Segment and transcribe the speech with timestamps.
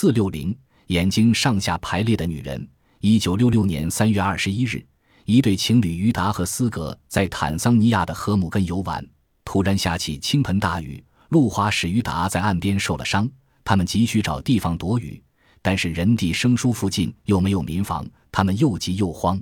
[0.00, 0.56] 四六零，
[0.86, 2.66] 眼睛上下排列的女人。
[3.00, 4.82] 一九六六年三月二十一日，
[5.26, 9.06] 一对情侣于达和斯格在坦桑尼亚的河姆根游玩，
[9.44, 13.30] 突然下起倾盆大雨，路滑使于达在岸边受了伤。
[13.62, 15.22] 他们急需找地方躲雨，
[15.60, 19.38] 但是人地生疏附近又没有民房，他们又急又慌，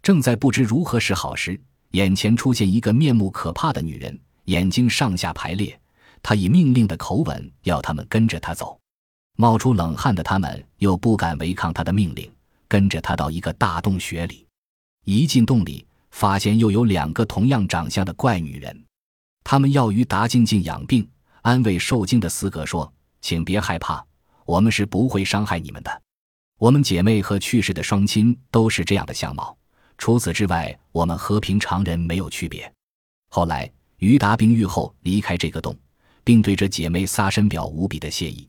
[0.00, 1.60] 正在不知如何是好时，
[1.90, 5.76] 眼前出现一个面目可怕的女人，眼睛上下排列。
[6.22, 8.78] 她以命令的口吻要他们跟着她走。
[9.40, 12.28] 冒出冷汗的他们又不敢违抗他的命令，
[12.66, 14.44] 跟着他到一个大洞穴里。
[15.04, 18.84] 一进洞里，发现又有两个同样长相的怪女人。
[19.44, 21.08] 他们要于达静静养病，
[21.42, 22.92] 安慰受惊的斯哥说
[23.22, 24.04] ：“请别害怕，
[24.44, 26.02] 我们是不会伤害你们的。
[26.58, 29.56] 我们姐妹和去世的双亲都是这样的相貌，
[29.98, 32.70] 除此之外，我们和平常人没有区别。”
[33.30, 35.78] 后来，于达病愈后离开这个洞，
[36.24, 38.48] 并对着姐妹撒深表无比的谢意。